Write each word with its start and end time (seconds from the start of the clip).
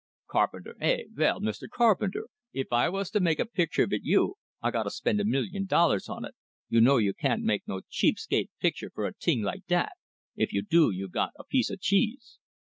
"Carpenter, 0.27 0.75
eh? 0.81 1.03
Vell, 1.11 1.39
Mr. 1.41 1.69
Carpenter, 1.69 2.25
if 2.53 2.73
I 2.73 2.89
vas 2.89 3.11
to 3.11 3.19
make 3.19 3.37
a 3.37 3.45
picture 3.45 3.85
vit 3.85 4.01
you 4.03 4.33
I 4.59 4.71
gotta 4.71 4.89
spend 4.89 5.21
a 5.21 5.25
million 5.25 5.67
dollars 5.67 6.09
on 6.09 6.25
it 6.25 6.33
you 6.69 6.81
know 6.81 6.97
you 6.97 7.13
can't 7.13 7.43
make 7.43 7.67
no 7.67 7.81
cheap 7.87 8.17
skate 8.17 8.49
picture 8.59 8.89
fer 8.89 9.05
a 9.05 9.13
ting 9.13 9.43
like 9.43 9.67
dat, 9.67 9.91
if 10.35 10.53
you 10.53 10.63
do 10.63 10.89
you 10.89 11.07
got 11.07 11.33
a 11.37 11.43
piece 11.43 11.69
o' 11.69 11.75
cheese. 11.79 12.39